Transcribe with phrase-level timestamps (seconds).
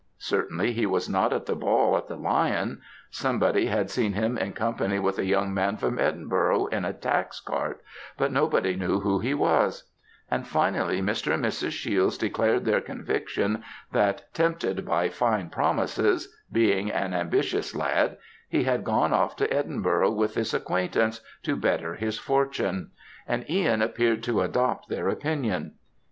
[0.17, 2.81] Certainly, he was not at the ball at the Lion.
[3.11, 7.39] Somebody had seen him in company with a young man from Edinburgh, in a tax
[7.39, 7.83] cart,
[8.17, 9.91] but nobody knew who he was;
[10.31, 11.35] and, finally, Mr.
[11.35, 11.73] and Mrs.
[11.73, 18.17] Shiels declared their conviction that, tempted by fine promises being an ambitious lad
[18.49, 22.89] he had gone off to Edinburgh with this acquaintance, to better his fortune;
[23.27, 25.73] and Ihan appeared to adopt their opinion.